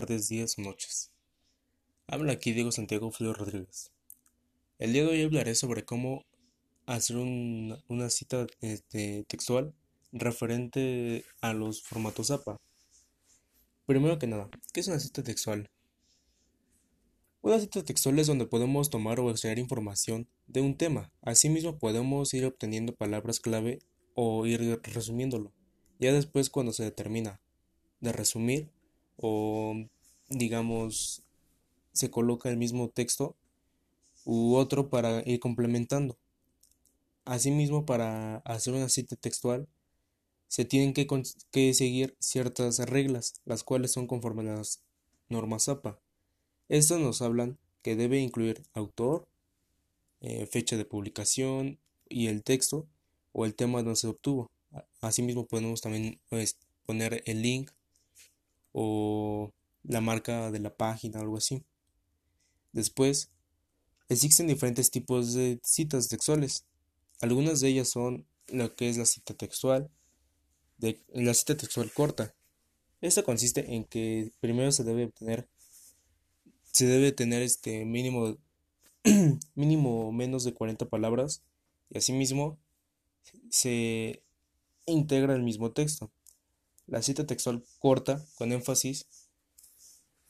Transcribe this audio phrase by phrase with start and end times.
[0.00, 1.10] tardes, días o noches.
[2.06, 3.92] Habla aquí Diego Santiago Flores Rodríguez.
[4.78, 6.24] El día de hoy hablaré sobre cómo
[6.86, 9.74] hacer una cita este, textual
[10.10, 12.56] referente a los formatos APA.
[13.84, 15.68] Primero que nada, ¿qué es una cita textual?
[17.42, 21.12] Una cita textual es donde podemos tomar o extraer información de un tema.
[21.20, 23.80] Asimismo, podemos ir obteniendo palabras clave
[24.14, 25.52] o ir resumiéndolo.
[25.98, 27.42] Ya después, cuando se determina
[28.00, 28.70] de resumir
[29.20, 29.74] o
[30.28, 31.22] digamos
[31.92, 33.36] se coloca el mismo texto
[34.24, 36.18] u otro para ir complementando.
[37.24, 39.68] Asimismo, para hacer una cita textual
[40.48, 44.82] se tienen que, seguir ciertas reglas, las cuales son conforme a las
[45.28, 46.00] normas APA.
[46.68, 49.28] Estas nos hablan que debe incluir autor,
[50.20, 52.88] eh, fecha de publicación y el texto
[53.32, 54.50] o el tema donde se obtuvo.
[55.00, 57.70] Asimismo podemos también pues, poner el link
[58.72, 59.52] o
[59.82, 61.64] la marca de la página algo así.
[62.72, 63.30] Después,
[64.08, 66.64] existen diferentes tipos de citas textuales.
[67.20, 69.90] Algunas de ellas son lo que es la cita textual,
[70.78, 72.34] de, la cita textual corta.
[73.00, 75.48] Esta consiste en que primero se debe tener
[76.72, 78.36] se debe tener este mínimo
[79.54, 81.42] mínimo menos de 40 palabras
[81.88, 82.58] y asimismo
[83.48, 84.22] se
[84.86, 86.10] integra el mismo texto.
[86.90, 89.06] La cita textual corta, con énfasis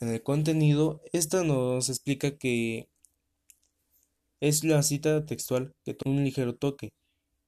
[0.00, 2.88] en el contenido, esta nos explica que
[4.40, 6.92] es la cita textual que toma un ligero toque,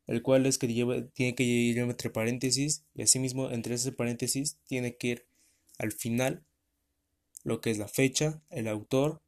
[0.07, 0.69] el cual es que
[1.13, 5.27] tiene que ir entre paréntesis y asimismo entre ese paréntesis tiene que ir
[5.79, 6.45] al final
[7.43, 9.21] lo que es la fecha, el autor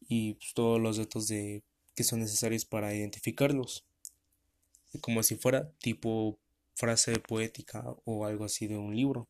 [0.00, 1.62] y pues, todos los datos de,
[1.94, 3.84] que son necesarios para identificarlos,
[5.00, 6.40] como si fuera tipo
[6.82, 9.28] frase poética o algo así de un libro.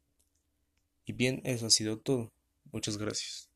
[1.05, 2.33] Y bien, eso ha sido todo.
[2.73, 3.52] Muchas gracias.